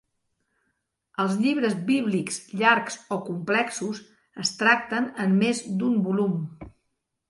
[1.23, 4.03] Els llibres bíblics llargs o complexos
[4.47, 6.39] es tracten en més d'un volum.